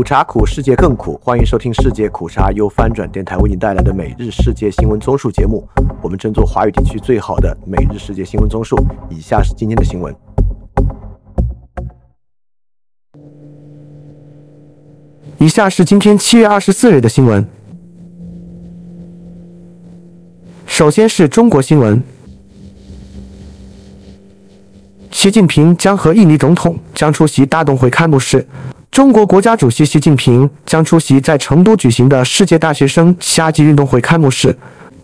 [0.00, 1.20] 苦茶苦，世界更苦。
[1.22, 5.62] 欢迎收听世界苦茶由翻转电台为您带来的每日世界新闻综述节目。
[6.00, 8.82] 我们争做华语地区最好的每日世界新闻综述。
[9.10, 10.16] 以下是今天的新闻。
[15.36, 17.46] 以下是今天七月二十四日的新闻。
[20.64, 22.02] 首先是中国新闻。
[25.10, 28.46] 习近平将和印尼总统将出席大动会开幕式。
[28.90, 34.56] 中国国家主席习近平将出席在成都举行的世界大学生夏季运动会开幕式，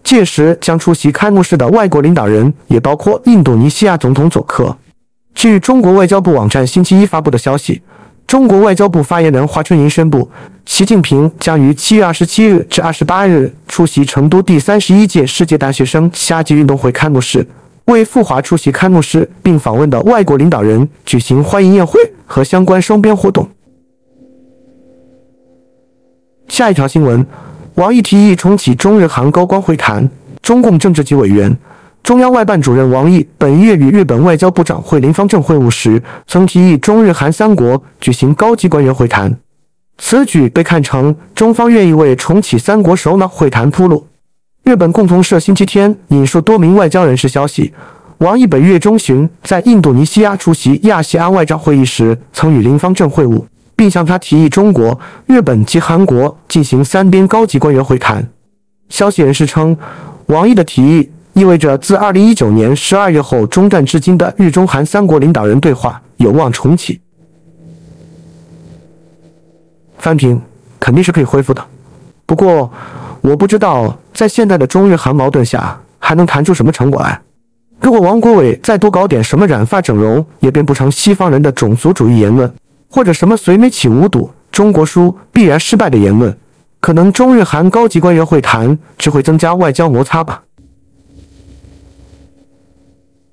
[0.02, 4.76] 届时将出席开幕式的外国领导人也包括印度尼西亚总统佐科。
[5.36, 7.80] 据中国外交部网站星期一发布的消息，
[8.26, 10.28] 中国外交部发言人华春莹宣布，
[10.64, 17.46] 习近平将于七月二十七日至二十八日出席成都第三十一届世界大学生夏季运动会开幕式。
[17.84, 23.48] 为赴华出席开幕式并访问的外国领导人举行欢迎宴会和相关双边活动。
[26.48, 27.24] 下一条新闻：
[27.74, 30.08] 王毅提议重启中日韩高官会谈。
[30.42, 31.54] 中共政治局委员、
[32.04, 39.36] 中央外办主任王毅本月与日本外交部长会林方正会晤时，曾提议中日韩三国举行高级官员会谈。
[39.98, 44.06] 此举被看成中方愿意为重启三国首脑会谈铺路。
[44.62, 47.72] 日本共同社星期天引述多名外交人士消息，
[48.18, 53.42] 王毅本月中旬在印度尼西亚出席亚细安外长会议时，曾与林方正会晤，
[53.76, 58.26] 并向他提议中国、日本及韩国进行三边高级官员会谈。
[58.88, 59.76] 消息人士称，
[60.26, 67.00] 王毅的提议意味着自2019年12月后中断至今的日中韩三国领导人对话有望重启。
[69.98, 70.40] 翻平
[70.80, 71.64] 肯定是可以恢复的，
[72.24, 72.72] 不过。
[73.22, 77.20] 我不知道在现在的中日韩矛盾下还能谈出什么成果来。
[77.80, 82.48] 如果王国伟再多搞点什么染发整容也变不成西方人的种族主义言论，
[82.88, 86.36] 或者什么随美起无睹中国输必然失败的言论，
[86.80, 90.42] 可能中日韩高级官员会谈只会增加外交摩擦吧。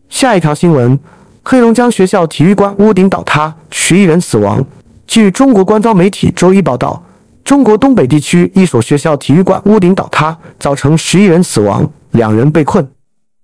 [0.10, 1.00] 下一条新闻：
[1.44, 4.66] 黑龙江学校体育馆屋顶倒塌，十一人死亡。
[5.08, 7.04] 据中国官方媒体周一报道。
[7.44, 12.90] 中国东北地区一所学校体育馆屋顶倒塌，造成十一人死亡，两人被困。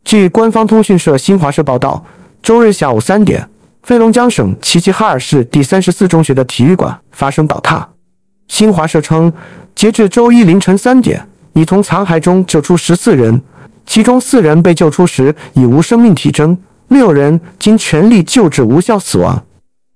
[0.05, 2.05] 据官方通讯社新华社报道，
[2.41, 3.49] 周日下午三点，
[3.81, 7.87] 黑龙江省齐齐哈尔市第三十四中学的体育馆发生倒塌。
[8.47, 9.31] 新华社称，
[9.73, 13.41] 截至周一凌晨三点，已从残骸中救出十四人，
[13.85, 16.57] 其中四人被救出时已无生命体征，
[16.89, 19.43] 六人经全力救治无效死亡。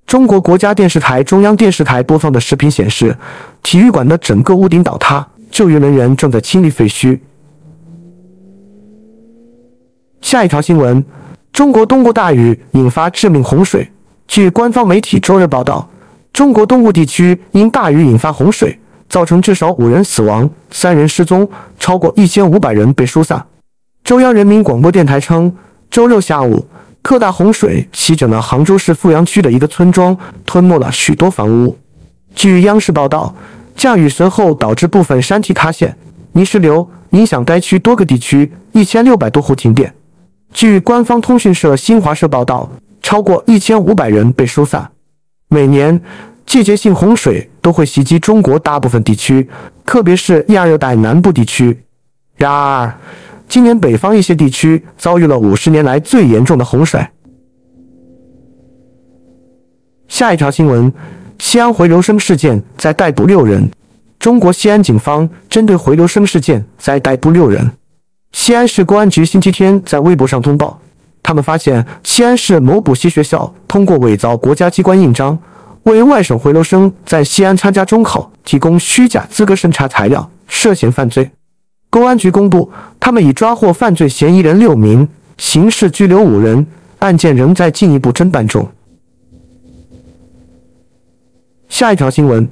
[0.05, 3.15] 中国国家电视台、中央电视台播放的视频显示，
[3.61, 7.19] 体育馆的整个屋顶倒塌，救援人员正在清理废墟。
[10.21, 11.03] 下一条新闻：
[11.53, 13.87] 中国东部大雨引发致命洪水。
[14.27, 15.87] 据官方媒体周日报道，
[16.33, 21.47] 中国东部地区因大雨引发洪水，造成至少五人死亡、三人失踪，
[21.77, 23.45] 超过一千五百人被疏散。
[24.03, 25.55] 中央人民广播电台称，
[25.91, 26.67] 周六下午。
[27.03, 31.77] 特大洪水席卷了杭州市富阳区的一个村庄，吞没了许多房屋。
[32.33, 33.35] 据央视报道，
[33.75, 35.95] 降雨随后导致部分山体塌陷、
[36.31, 39.93] 泥石流，影响该区多个地区一千六百多户停电。
[40.53, 42.69] 据官方通讯社新华社报道，
[43.01, 44.89] 超过一千五百人被疏散。
[45.49, 45.99] 每年
[46.45, 49.49] 季节性洪水都会袭击中国大部分地区，
[49.83, 51.83] 特别是亚热带南部地区。
[52.37, 52.93] 然而，
[53.49, 57.05] 今年北方一些地区遭遇了五十年来最严重的洪水。
[60.07, 60.93] 下一条新闻：
[61.39, 63.69] 西安回流生事件在逮捕六人。
[64.19, 67.69] 中国西安警方针对回流生事件在逮捕六人。
[68.33, 70.77] 西安市公安局星期天在微博上通报，
[71.21, 75.38] 他们发现西安市某补习学校通过伪造国家机关印章，
[75.83, 81.29] 为外省回流生在西安参加中考提供虚假资格审查材料，涉嫌犯罪。
[81.89, 85.07] 公安局公布，他们已抓获犯罪嫌疑人六名，
[85.38, 86.65] 刑事拘留五人，
[87.00, 88.67] 案件仍在进一步侦办中。
[91.69, 92.50] 下一条新闻：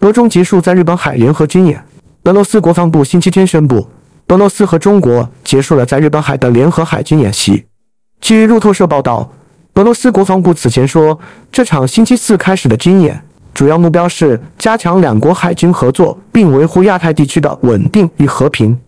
[0.00, 1.82] 俄中结束在日本海联合军演。
[2.24, 3.88] 俄罗斯国防部星期天宣布，
[4.32, 7.66] 俄罗斯和中国结束了在日本海的联合海军演习。
[8.18, 9.30] 据路透社报道，
[9.74, 11.20] 俄罗斯国防部此前说，
[11.50, 13.22] 这场星期四开始的军演。
[13.52, 18.80] 主要目标是加强两国海军合作，并维护亚太地区的稳定与和平。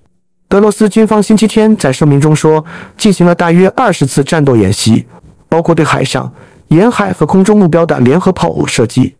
[0.48, 2.64] 俄罗斯军方星期天在声明中说，
[2.96, 5.04] 进行了大约二十次战斗演习，
[5.50, 6.32] 包括对海上、
[6.68, 9.14] 沿海和空中目标的联合炮火射击。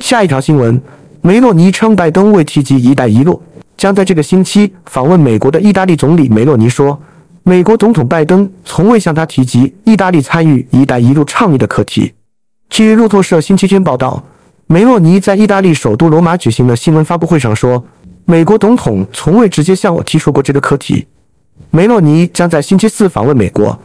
[0.00, 0.78] 下一条新闻：
[1.24, 3.40] 梅洛尼称拜登未提及“一带一路”，
[3.78, 7.00] 将在这个星期访问美国的意大利总理梅洛尼说，
[7.44, 12.12] 美国总统拜登从未向他提及意大利参与“一带一路”倡议的课题。
[12.70, 14.20] 据路透社星期天报道，
[14.66, 17.84] 梅洛尼在意大利首都罗马举行的新闻发布会上说
[18.26, 21.06] ：“美国总统从未直接向我提出过这个课题。”
[21.70, 23.78] 梅洛尼将在星期四访问美国。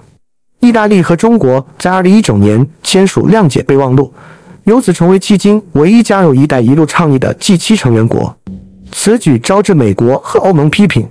[0.59, 4.11] 意大利和中国在2019年签署谅解备忘录，
[4.67, 8.35] 由此成为迄今唯一加入“一带一路”倡议的 G7 成员国。
[8.91, 11.07] 此举招致美国和欧盟批评。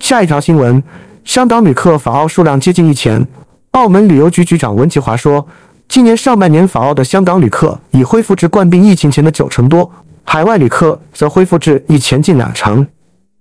[0.00, 0.82] 下一条新闻：
[1.24, 3.24] 香港旅客访澳数量接近一千。
[3.70, 5.46] 澳门旅游局局长温其华说，
[5.88, 9.88] 今年上半年访澳的香港旅客已恢复至冠病疫情前的九成多，
[10.24, 12.84] 海外旅客则恢复至疫前近两成。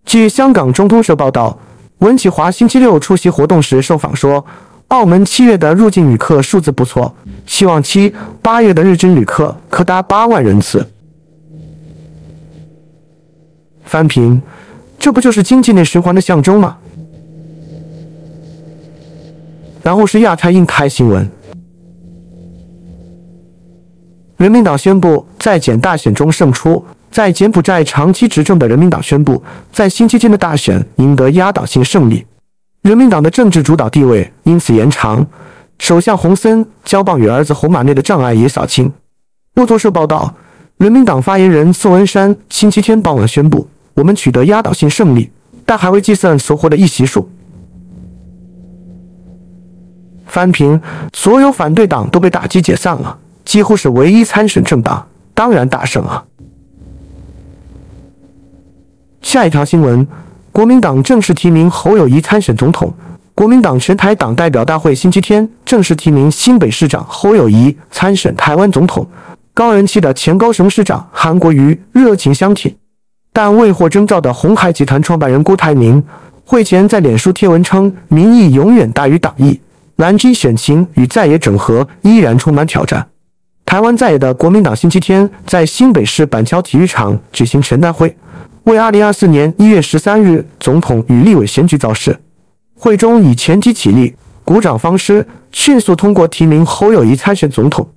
[0.06, 1.58] 据香港中通社报道，
[2.00, 4.46] 温其华星期六出席活动时受访说，
[4.90, 7.16] 澳门七月的入境旅客数字不错，
[7.46, 10.86] 希望七八月的日均旅客可达八万人次。
[13.84, 14.42] 翻评，
[15.00, 16.78] 这不就是经济内循环的象征吗？
[19.82, 21.28] 然后是亚太印太新闻。
[24.38, 29.42] 人民党宣布在柬大选中胜出，在柬埔寨长期执政的人民党宣布
[29.72, 32.26] 在星期天的大选赢得压倒性胜利，
[32.82, 35.26] 人民党的政治主导地位因此延长。
[35.80, 38.92] 首相洪森交棒与儿子洪马内的障碍也扫清。
[39.56, 40.34] 路透社报道，
[40.78, 43.68] 人民党发言人宋恩山星期天傍晚宣布。
[43.96, 45.30] 我们取得压倒性胜利，
[45.66, 47.30] 但还未计算所获的一席数。
[50.26, 50.80] 翻评，
[51.14, 56.24] 所有反对党都被打击解散了，几乎是唯一参选政党，当然大胜啊！
[59.22, 60.08] 下一条新闻：
[60.52, 62.94] 国民党正式提名侯友谊参选总统。
[63.36, 69.08] 国民党全台党代表大会星期天正式提名新北市长侯友谊参选台湾总统。
[69.54, 72.76] 高人气的前高雄市长韩国瑜热情相挺。
[73.32, 76.04] 但未获征召的红海集团创办人郭台铭
[76.44, 79.60] 会前在脸书贴文称：“民意永远大于党意，
[79.98, 83.08] 蓝军选情与在野整合依然充满挑战。”
[83.66, 88.18] 台湾在野的国民党星期天在新北市板桥体育场举行全代会，
[88.64, 92.20] 为2024年1月13日总统与立委选举造势。
[92.76, 97.88] 会中以全体起立、鼓掌方式迅速通过提名侯友谊参选总统。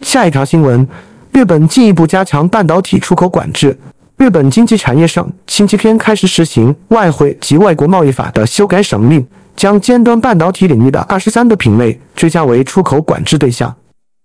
[0.00, 0.86] 下一条新闻。
[1.32, 3.76] 日本进一步加强半导体出口管制。
[4.16, 13.74] 日本经济产业省星期天开始实行《外汇及外国贸易法》的修改省令，将尖端半导体领域的二十三个品类追加为出口管制对象。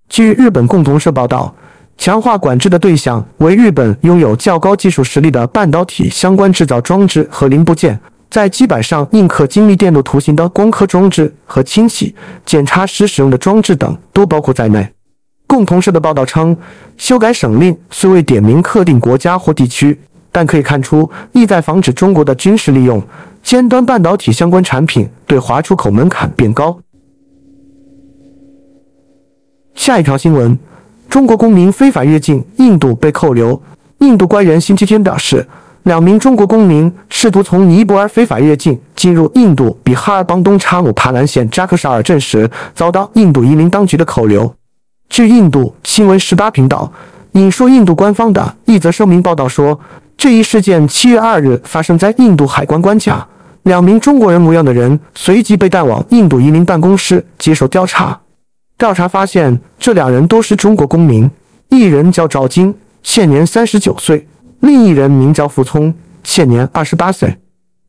[0.08, 1.56] 据日本共同社报道，
[2.00, 8.00] 强化管制的对象为日本拥有较高技术实力的半导体相关制造装置和零部件，
[8.30, 12.16] 在基板上印刻精密电路图形的光刻装置和清洗、
[12.46, 14.90] 检查时使用的装置等都包括在内。
[15.46, 16.56] 共同社的报道称，
[16.96, 20.00] 修改省令虽未点名特定国家或地区，
[20.32, 23.04] 但可以看出意在防止中国的军事利用
[23.44, 26.80] 尖端半导体相关产品对华出口门槛变高。
[29.76, 30.58] 下一条新闻：
[31.10, 33.60] 中国公民非法越境印度被扣留。
[34.00, 35.46] 印度官员星期天表示，
[35.84, 44.54] 两名中国公民试图从尼泊尔非法越境进入印度比哈尔邦东查姆帕兰县扎克沙尔镇时，遭到印度移民当局的扣留。
[45.10, 46.92] 据印度新闻十八频道
[47.32, 49.80] 引述印度官方的一则声明报道说，
[50.16, 53.28] 这一事件七月二日发生在印度海关关卡，
[53.64, 58.20] 两名中国人模样的人随即被带往印度移民办公室接受调查。
[58.80, 61.30] 调查发现，这两人都是中国公民，
[61.68, 64.18] 一人叫赵金，现年三十九岁；
[64.62, 65.94] 另一人名叫傅聪，
[66.24, 67.38] 现年二十八岁。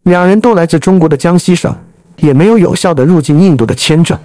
[0.02, 1.72] 两人都来自中国的江西省，
[2.16, 4.18] 也没有有效的入境印度的签证。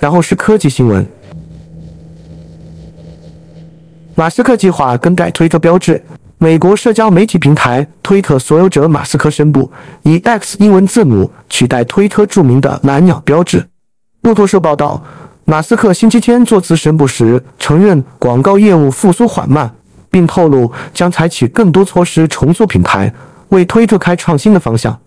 [0.00, 1.06] 然后是科技新闻。
[4.16, 6.02] 马斯克计划更改推特标志。
[6.42, 9.70] 美国社交媒体平台推特所有者马斯克宣布，
[10.02, 13.64] 以 X 英文字母取代推特著名的蓝鸟标志。
[14.22, 15.00] 路透社报道，
[15.44, 19.72] 马斯克星期天作词宣布时承认广告业务复苏缓慢，
[20.10, 23.14] 并透露将采取更多措施重塑品牌，
[23.50, 24.98] 为推特开创新的方向。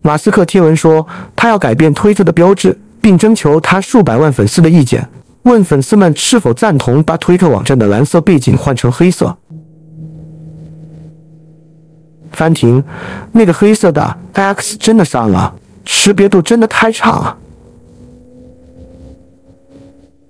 [0.00, 2.80] 马斯克贴文说，他要改变推特的标志。
[3.00, 5.08] 并征求他数百万粉丝的意见，
[5.42, 9.36] 问粉丝们是否赞同把推特网站的蓝色背景换成黑色。
[12.38, 12.82] 翻停，
[13.32, 15.52] 那个黑色的 X 真的删了，
[15.84, 17.36] 识别度真的太差了。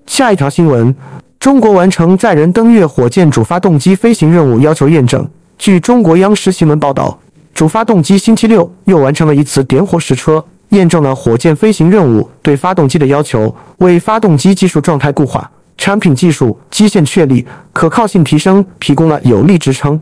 [0.07, 0.97] 下一条新闻：
[1.39, 5.29] 中国完成载人登月火箭主发动机飞行任务要求验证。
[5.59, 7.19] 据中国央视新闻报道，
[7.53, 10.43] 主发动机星期六又完成了一次点火试车。
[10.71, 20.01] 验证了火箭飞行任务对发动机的要求，为发动机技术状态固化、产品技术基线确立、可靠性提升提供了有力支撑。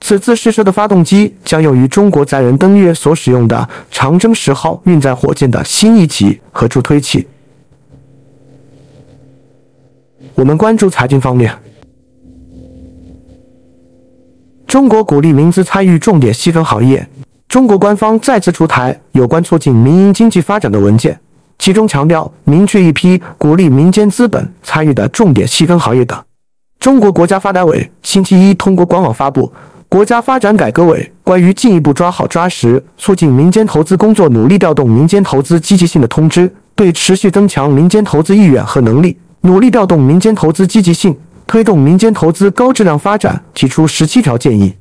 [0.00, 7.26] 此次试射的发动机将用于中国载人登月所使用的长征十号运载火箭的新一级和助推器。
[10.34, 11.52] 我们关注财经方面，
[14.66, 17.06] 中国鼓励民资参与重点细分行业。
[17.48, 21.18] 中国官方再次出台有关促进民营经济发展的文件，
[21.58, 26.22] 其中强调明确一批鼓励民间资本参与的重点细分行业等。
[26.78, 29.46] 中国国家发改委星期一通过官网发布
[29.88, 41.16] 《国家发展改革委关于进一步抓好抓实促进民间投资工作努力调动民间投资积极性的通知》，对持续增强民间投资意愿和能力，努力调动民间投资积极性，
[41.46, 44.74] 推动民间投资高质量发展提出十七条建议。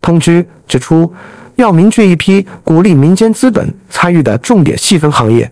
[0.00, 1.12] 通知指出。
[1.56, 5.50] 要明确一批鼓励民间资本参与的重点细分行业。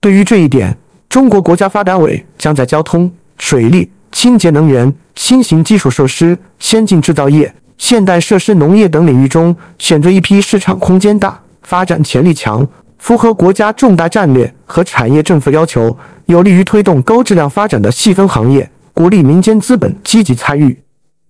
[0.00, 0.76] 对于这一点，
[1.08, 12.66] 中国国家发改委将在交通、水利、清洁能源、新型基础设施、先进制造业、现代设施农业等领域中选择一批市场空间大、发展潜力强、
[12.98, 20.76] 符合国家重大战略和产业政策要求、有利于推动高质量发展的细分行业，鼓励民间资本积极参与。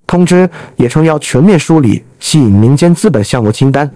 [0.06, 3.90] 通知也称要全面梳理吸引民间资本项目清单。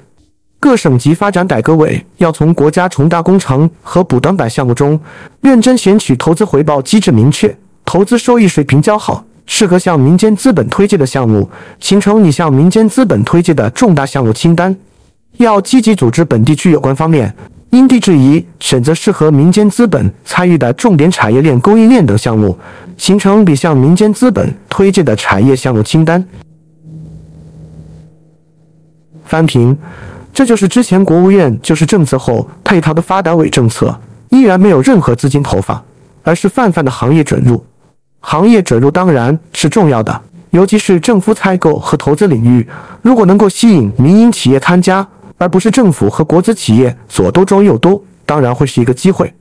[0.59, 5.01] 各省级发展改革委要从国家重大工程和补短板项目中，
[5.41, 14.75] 认真选取投资回报机制明确、投资收益水平较好、适合向民间资本推介的项目，形成你向民间资本推介的重大项目清单。
[15.39, 17.35] 要积极组织本地区有关方面
[17.71, 22.57] 因地制宜选择适合民间资本参与的重点产业链供应链等项目，
[22.97, 26.25] 形成拟向民间资本推介的产业项目清单。
[29.25, 29.77] 翻评。
[30.33, 33.93] 这就是之前国务院就是政策后配套的发改委政策，
[34.29, 35.83] 依然没有任何资金投放，
[36.23, 37.63] 而是泛泛的行业准入。
[38.21, 42.67] 行业准入当然是重要的，尤其是政府采购和投资领域，
[43.03, 45.07] 如果能够吸引民营企业参加，
[45.39, 49.33] 而不是政府和国资企业左兜庄右兜，当然会是一个机会。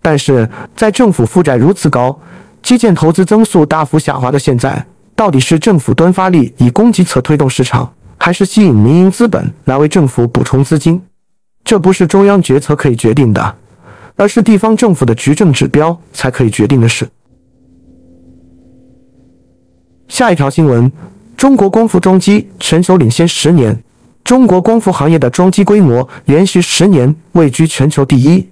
[0.00, 2.18] 但是在政府负债如此高、
[2.62, 7.92] 基建投资增速大幅下滑的现在，到底是政府端发力以供给侧推动市场？
[8.20, 11.00] 还是吸引民营资本来为政府补充资金，
[11.62, 13.54] 这不是中央决策可以决定的，
[14.16, 17.08] 而是地方政府的执政指标才可以决定的事。
[20.08, 20.90] 下一条新闻：
[21.36, 23.78] 中国光伏装机全球领先十年，
[24.24, 28.48] 中国光伏行业的装机规模连续十年位居全球第一。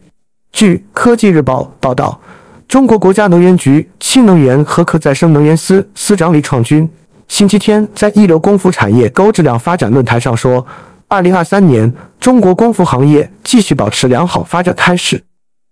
[0.53, 2.21] 据科技日报报道，
[2.69, 6.89] 中国国家能源局氢能源和可再生能源司司长李创军。
[7.27, 10.65] 星期天，在一流光伏产业高质量发展论坛上说，
[11.09, 15.25] 二零二三年中国光伏行业继续保持良好发展态势，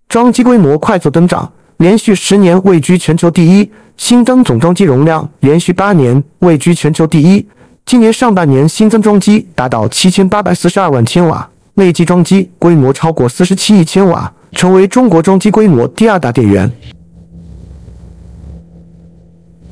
[0.09, 7.47] 装机规模快速增长，连续十年位居全球第一，新增总装机容量连续八年位居全球第一。
[7.85, 16.71] 今年上半年新增装机达到七千八百四十二万千瓦，累计装机规模超过四十七亿千瓦，成为中国装机规模第二大电源。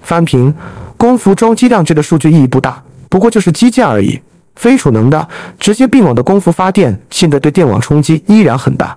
[0.03, 0.55] 翻评。
[0.99, 4.21] 光伏装机量这个数据意义不大，不过就是基建而已。
[4.55, 5.29] 非储能的
[5.59, 8.97] 直接并网的光伏发电，现在对电网冲击依然很大。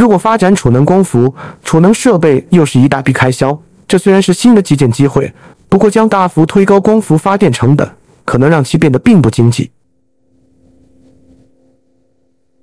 [0.00, 3.60] 如果发展储能光伏，储能设备又是一大笔开销。
[3.86, 5.30] 这虽然是新的基建机会，
[5.68, 7.86] 不过将大幅推高光伏发电成本，
[8.24, 9.70] 可能让其变得并不经济。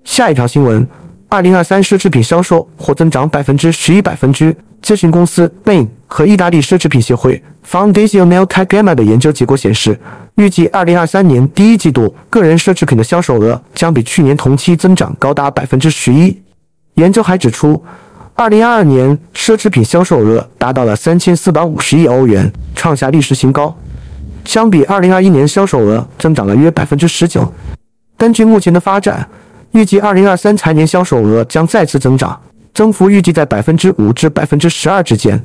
[0.04, 0.88] 下一条新闻：
[1.30, 4.56] 二零二三奢侈品销售或增长百分之十一百分之。
[4.82, 10.00] 咨询公司 Bain 和意大利奢侈品协会 Foundational Tech Gamma 的研究结果显示，
[10.38, 16.36] 预计2023年第一季度个人奢侈品的销售额将比去年同期增长高达百分之十一。
[16.98, 17.82] 研究还指出
[18.36, 23.76] ，2022年奢侈品销售额达到了3450亿欧元，创下历史新高，
[24.46, 27.54] 相比2021年销售额增长了约百分之十九。
[28.18, 29.30] 根据目前的发展，
[29.72, 32.40] 预计2023财年销售额将再次增长。
[32.74, 35.44] 增幅预计在百分之五至百分之十二之间。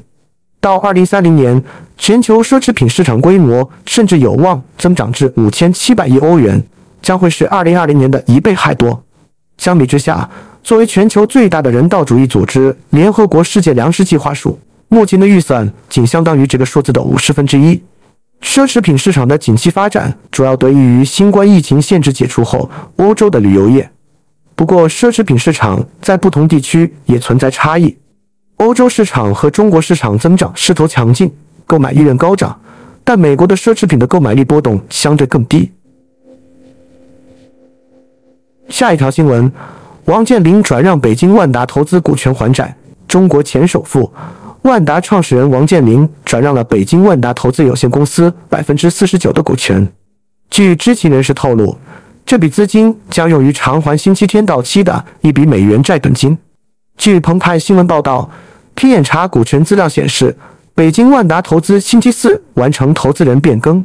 [0.61, 1.63] 到二零三零年，
[1.97, 6.63] 全球奢侈品市场规模甚至有望增长至五千七百亿欧元，
[7.01, 9.03] 将会是二零二零年的一倍还多。
[9.57, 10.29] 相比之下，
[10.63, 14.57] 作为全球最大的人道主义组织——联合国世界粮食计划署，
[14.89, 17.83] 目前的预算仅相当于这个数字的五十分之一。
[18.41, 23.89] 奢侈品市场的景气发展主要得益于新冠疫情限制解除后欧洲的旅游业。
[24.55, 27.97] 不过，奢侈品市场在不同地区也存在差异。
[28.57, 31.29] 欧洲市场和中国市场增长势头强劲，
[31.67, 32.57] 购买意愿高涨，
[33.03, 35.73] 但美国的奢侈品的购买力波动相对更低。
[38.69, 39.51] 下一条新闻：
[40.07, 42.75] 王健林转让北京万达投资股权还债。
[43.07, 44.13] 中国前首富、
[44.63, 49.87] 万达创始人王健林转让了北京万达投资有限公司百分之四十九的股权。
[50.51, 51.77] 据知情人士透露，
[52.27, 56.37] 这笔资金将用于偿还星期天到期的一笔美元债本金。
[56.97, 58.29] 据澎湃新闻报道，
[58.75, 60.37] 天眼查股权资料显示，
[60.75, 63.85] 北京万达投资星期四完成投资人变更。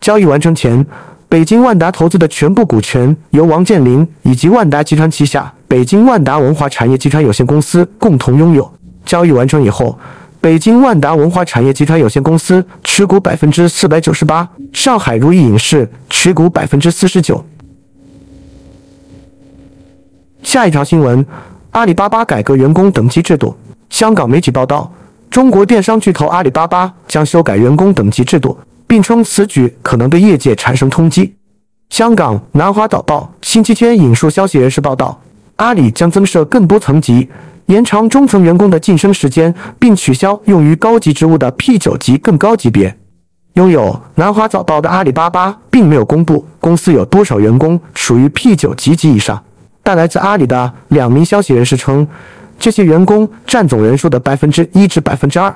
[0.00, 0.86] 交易完成前，
[1.28, 8.72] 北京万达投资的全部股权由王健林以及万达集团旗下北京万达文化产业集团有限公司共同拥有。
[9.04, 9.98] 交易完成以后，
[10.40, 17.44] 北京万达文化产业集团有限公司持股百分之四百九十八，上海如意影视持股百分之四十九。
[20.42, 21.24] 下一条新闻。
[21.72, 23.54] 阿里巴巴改革员工等级制度。
[23.90, 24.90] 香港媒体报道，
[25.30, 28.58] 中国电商巨头阿里巴巴将修改员工等级制度，
[28.88, 31.32] 并称此举可能对业界产生冲击。
[31.90, 35.20] 香港南华早报星期天引述消息人士报道，
[35.56, 37.28] 阿里将增设更多层级，
[37.66, 42.96] 延长中层员工的晋升时间，并取消用于高级职务的 P 九级更高级别。
[43.54, 49.42] 拥有南华早报的阿里巴巴并没有公布公司有多少员工属于 P 九级及以上。
[49.82, 52.06] 但来自阿里的两名消息人士称，
[52.58, 55.54] 这些员工占总人数的百分之一至百分之二。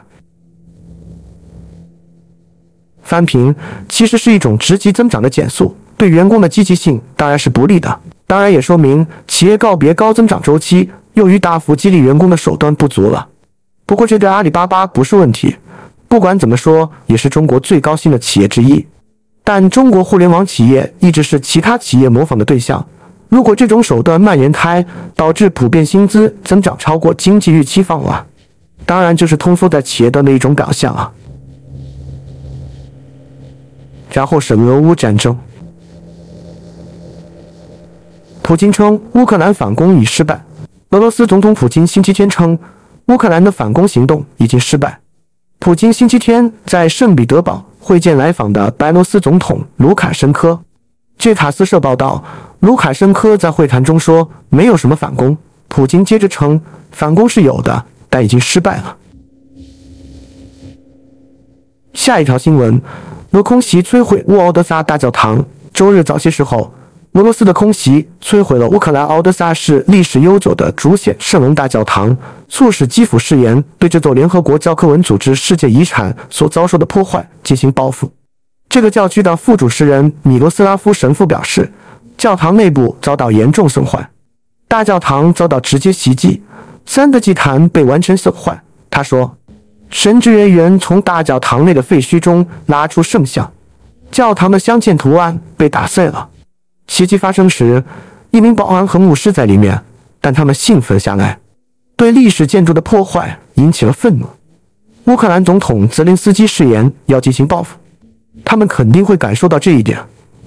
[3.13, 3.55] 翻平
[3.91, 8.01] 其实是一种职级增长的减速，对员工的积极性当然是不利的。
[8.27, 13.29] 当然也说明企业告别高增长周期，用于大幅激励员工的手段不足了。
[13.85, 15.55] 不过这对阿里巴巴不是问题，
[16.09, 18.83] 不管怎么说，也是中国最高薪的企业之一。
[19.45, 22.83] 但中国互联网企业一直是其他企业模仿的对象。
[23.29, 24.83] 如果这种手段蔓延开，
[25.15, 28.25] 导致普遍薪资增长超过经济预期放缓，
[28.87, 31.13] 当然就是通缩在企业端的一种表象啊。
[34.13, 35.37] 然后是俄乌战争，
[38.43, 40.45] 普京称乌克兰反攻已失败。
[40.91, 42.59] 俄罗斯总统普京星期天称，
[43.07, 45.01] 乌克兰的反攻行动已经失败。
[45.59, 50.61] 普京星期天在圣彼得堡会见来访的白罗斯总统卢卡申科。
[51.19, 52.23] 据塔斯社报道。
[52.63, 56.61] 卢卡申科在会谈中说：“没有什么反攻。”普京接着称
[56.93, 58.97] ：“反攻是有的，但已经失败了。”
[61.93, 62.81] 下一条新闻：
[63.33, 65.45] 俄空袭摧毁乌敖德萨大教堂。
[65.73, 66.73] 周日早些时候，
[67.13, 72.17] 俄罗斯的空袭摧毁了乌克兰奥德萨市历史悠久的主显圣龙大教堂，
[72.49, 78.13] 促使基辅誓言对这座联合国教科文组织世界遗产所遭受的破坏进行报复。
[78.69, 81.71] 这个教区的副主持人米罗斯拉夫神父表示。
[82.19, 84.11] 教堂内部遭到严重损坏，
[84.69, 86.41] 大教堂遭到直接袭击，
[86.87, 88.63] 三个祭坛被完全损坏。
[88.89, 89.37] 他说，
[89.93, 93.53] 神职人员从大教堂内的废墟中拉出圣像，
[94.11, 96.29] 教堂的镶嵌图案被打碎了。
[96.89, 97.85] 袭击发生时，
[98.31, 99.81] 一名保安和牧师在里面，
[100.19, 101.39] 但他们兴奋下来，
[101.95, 104.27] 对历史建筑的破坏引起了愤怒。
[105.05, 107.77] 乌克兰总统泽连斯基誓言要进行报复，
[108.43, 109.99] 他们肯定会感受到这一点。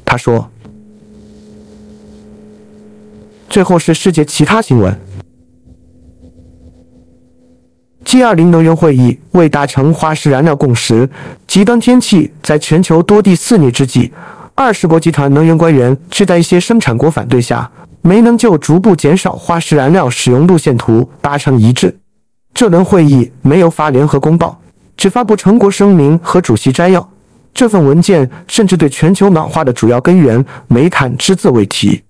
[0.03, 0.49] 他说。
[3.47, 4.99] 最后是世界其他新闻。
[8.05, 11.09] G20 能源会议未达成化石燃料共识，
[11.47, 14.13] 极端天气在全球多地肆虐之际，
[14.53, 17.69] 二十国集团能源官员却在一些生产国反对下，
[18.01, 21.97] 没能就逐步减少化石燃料使用路线图达成一致。
[22.53, 24.61] 这轮会议没有发联合公报，
[24.95, 27.09] 只发布成果声明和主席摘要。
[27.55, 32.01] 这份文件甚至对全球暖化的主要根源煤炭只字未提。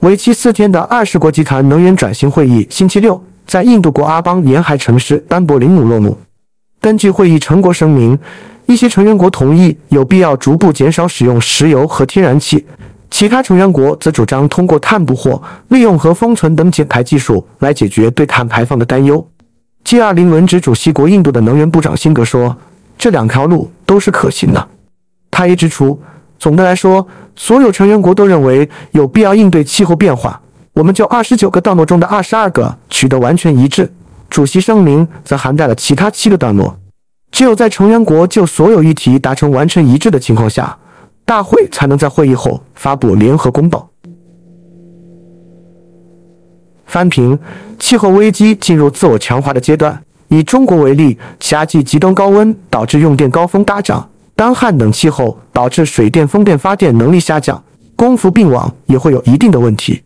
[0.00, 3.20] 为期四天的二十国集团能源转型会议星期六
[3.50, 6.16] 在印度国阿邦沿海城市丹伯林姆落幕。
[6.80, 8.16] 根据会议成果声明，
[8.66, 12.64] 一些成员国同意有必要逐步减少使用石油和天然气，
[13.10, 19.26] 其他成员国则主张通过碳捕获、利用和封存等减排技术来解决对碳排放的担忧。
[19.84, 22.56] G20 轮值主席国印度的能源部长辛格说
[22.96, 24.68] ：“这两条路都是可行的。”
[25.28, 26.00] 他也指出。
[26.38, 30.40] 总的来说，所有成员国都认为有必要应对气候变化。
[30.72, 33.92] 我们就二十九个段落中的二十二个取得完全一致。
[34.28, 36.76] 主席声明则涵盖了其他七个段落。
[37.32, 40.76] 只有在成员国就所有议题达成完全一致的情况下，
[41.24, 43.88] 大会才能在会议后发布联合公报。
[46.86, 47.38] 翻平，
[47.78, 50.02] 气候危机进入自我强化的阶段。
[50.28, 54.08] 以中国为例，夏季极端高温导致用电高峰大涨。
[54.36, 57.62] 干旱等气候导致水电、风电发电能力下降，
[57.94, 60.02] 供服并网也会有一定的问题。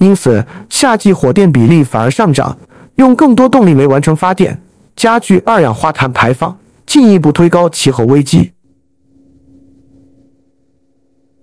[0.00, 2.58] 因此，夏季火电比例反而上涨，
[2.96, 4.60] 用更多动力煤完成发电，
[4.96, 8.52] 加剧二氧化碳排放，进一步推高气候危机。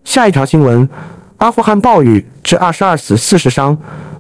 [0.04, 0.89] 下一条新闻：
[1.38, 3.78] 阿富汗暴雨致二十二死四十伤。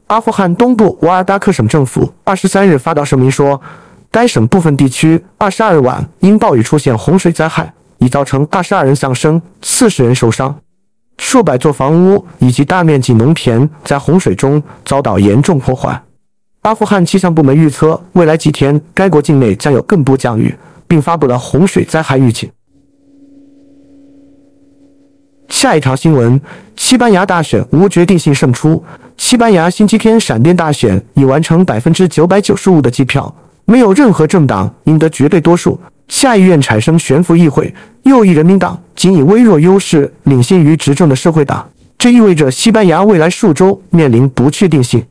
[0.07, 3.59] 阿富汗东部瓦尔达克省政府二十三日发表声明说，
[4.09, 7.73] 该省部分地区二十二日晚因暴雨出现洪水灾害。
[7.99, 10.55] 已造成二十二人丧生，四十人受伤。
[11.17, 16.01] 数百座房屋以及大面积农田在洪水中遭到严重破坏。
[16.61, 20.53] 阿富汗气象部门预测，未来几天该国境内将有更多降雨，
[20.87, 22.49] 并发布了洪水灾害预警。
[25.49, 26.39] 下一条新闻：
[26.75, 28.83] 西班牙大选无决定性胜出。
[29.15, 33.33] 西班牙星期天闪电大选已完成百分之九百九十五的计票，
[33.65, 35.79] 没有任何政党赢得绝对多数。
[36.09, 45.05] 下议院产生悬浮议会，右翼人民党仅以微弱优势领先于执政的社会党，这意味着西班牙未来数周面临不确定性。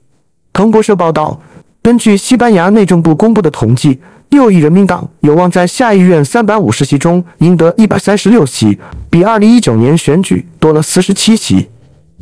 [0.52, 1.40] 彭博社报道，
[1.80, 3.98] 根据西班牙内政部公布的统计。
[4.30, 8.76] 右翼人民党有望在下议院三百五十席中赢得一百三十六席，
[9.08, 11.68] 比二零一九年选举多了四十七席；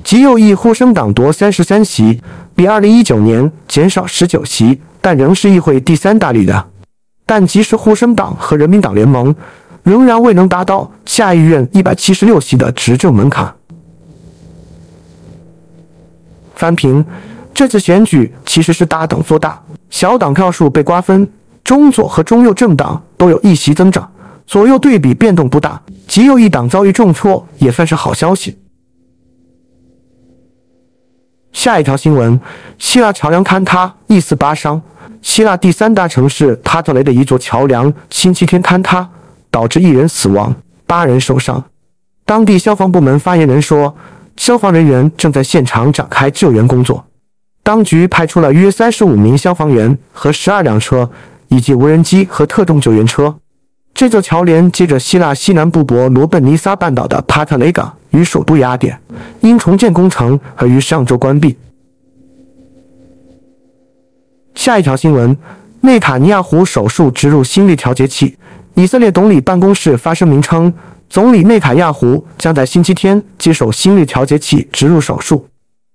[0.05, 2.21] 极右翼呼声党夺三十三席，
[2.55, 6.69] 比二零一九年减少十九席，但仍是议会第三大力量。
[7.25, 9.35] 但即使呼声党和人民党联盟，
[9.85, 13.55] 仍然未能达到下议院一百七十六席的执政门槛。
[16.57, 17.05] 翻评：
[17.53, 21.29] 这次选举其实是大党做大，小党票数被瓜分。
[21.63, 24.11] 中左和中右政党都有一席增长，
[24.47, 25.81] 左右对比变动不大。
[26.07, 28.59] 极右翼党遭遇重挫也算是好消息。
[31.53, 32.39] 下一条新闻：
[32.79, 34.81] 希腊桥梁坍塌，一死八伤。
[35.23, 39.09] 希腊第三大城市塔特雷的一座桥梁星期天坍塌，
[39.55, 40.53] 导致一人死亡，
[40.85, 41.63] 八人受伤。
[42.25, 43.95] 当地消防部门发言人说，
[44.37, 47.05] 消防人员正在现场展开救援工作。
[47.63, 51.09] 当局派出了约三十五名消防员和十二辆车。
[51.49, 53.33] 以及无人机和特种救援车。
[53.93, 58.99] 这座桥连接着希腊西南部伯罗奔尼撒半岛的帕特雷港与首都雅典，
[59.41, 61.57] 因重建工程而于上周关闭。
[64.57, 65.37] 下一条新闻：
[65.83, 68.37] 内塔尼亚胡手术植入心率调节器。
[68.75, 70.73] 以色列总理办公室发声明称，
[71.09, 75.47] 总理内塔亚胡将在星期天接受心率调节器植入手术。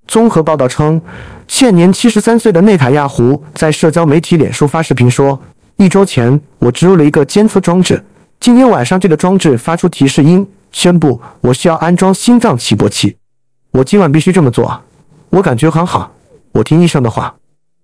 [0.07, 1.01] 综合报道称。
[1.47, 5.41] 现年七十三岁的内塔亚胡在社交媒体脸书发视频说
[5.77, 8.05] ：“一周前，我植入了一个监测装置。
[8.39, 13.17] 今天晚上，这个装置发出提示音，宣布我需要安装心脏起搏器。
[13.71, 14.79] 我今晚必须这么做。
[15.31, 16.11] 我感觉很好，
[16.51, 17.33] 我听医生的话。”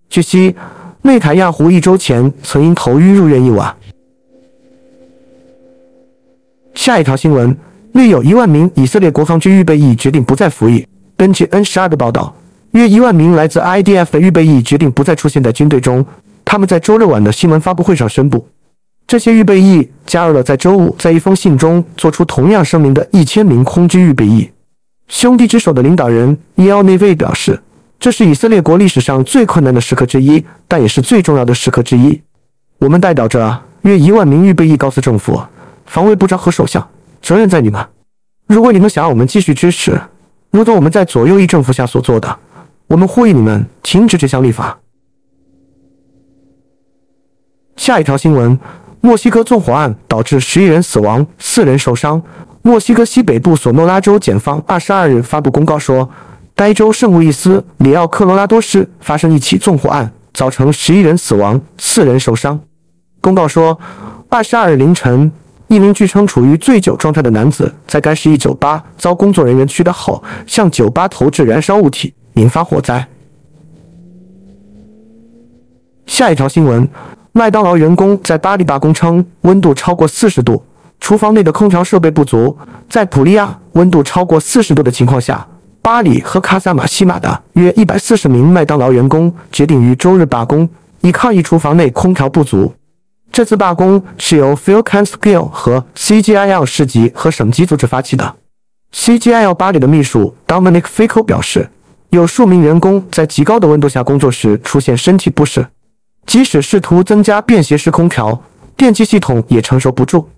[0.10, 0.56] 据悉，
[1.02, 3.76] 内塔亚胡一周前曾因头晕入院一晚。
[6.86, 7.58] 下一条新闻：
[7.94, 10.88] 约有一万名以色列国防军预备役决定不再服役。
[11.18, 12.32] 根据 N 十二的报道。
[12.74, 16.06] 约一万名来自 IDF 的预备役决定不再出现在军队中。
[16.44, 18.48] 他们在周六晚的新闻发布会上宣布，
[19.08, 24.48] 这些预备役加入了在周五在一封信中做出同样声明的一千名空军预备役。
[25.08, 27.60] 兄弟之手的领导人伊奥内维表示，
[28.00, 32.22] 这是以色列国历史上最困难的时刻之一，但也是最重要的时刻之一。
[32.78, 35.42] 我们代表着约一万名预备役，告诉政府、
[35.86, 36.88] 防卫部长和首相，
[37.22, 37.86] 责任在你们。
[38.48, 40.00] 如果你们想要我们继续支持，
[40.52, 42.40] 如同我们在左右翼政府下所做的。
[42.88, 44.78] 我们呼吁你们停止这项立法。
[47.76, 48.60] 下一条新闻：
[49.02, 52.22] 墨西哥纵火案导致十一人死亡，四人受伤。
[52.62, 56.10] 墨西哥西北部索诺拉州检方二十二日发布公告说，
[56.56, 62.60] 该州圣路易斯里奥科罗拉多市发生一起纵火案，造成十一人死亡，四人受伤。
[63.20, 63.80] 公告说，
[64.30, 65.32] 二十二日凌晨，
[65.68, 72.14] 一名据称处于醉酒状态的男子在该市一酒吧遭工作人员驱赶后，向酒吧投掷燃烧物体。
[72.36, 73.08] 引发火灾。
[76.06, 76.86] 下一条新闻：
[77.32, 80.62] 麦当劳员工在巴黎罢工，称温度超过四十度，
[81.00, 82.58] 厨房内的空调设备不足。
[82.90, 85.48] 在普利亚温度超过四十度的情况下，
[85.82, 90.68] 巴黎和卡萨马西马的约一百四十名麦当劳员工决定于周日罢工，
[91.00, 92.74] 以抗议厨房内空调不足。
[93.36, 98.34] 这次罢工是由 Phil c a n s k i l l 和 CGIL 市级和省级组织发起的。
[98.94, 101.70] CGIL 巴黎的秘书 Dominic Fico 表示。
[102.12, 105.68] 有数名员工在极高的温度下工作时出现身体不适，
[106.26, 108.42] 即使试图增加便携式空调，
[108.78, 110.30] 电气系统也承受不住。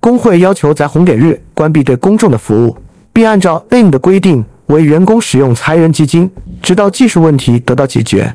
[0.00, 2.76] 工会要求在红点日关闭对公众的服务，
[3.12, 6.28] 并按照 N 的规定为员工使用裁员基金，
[6.60, 8.34] 直到技术问题得到解决。